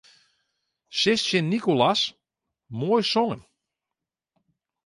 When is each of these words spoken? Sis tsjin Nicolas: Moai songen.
Sis 0.99 1.21
tsjin 1.23 1.47
Nicolas: 1.53 2.01
Moai 2.77 3.03
songen. 3.13 3.41